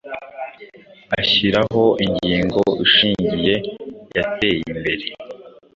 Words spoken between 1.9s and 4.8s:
ingingo ishingiye Yateye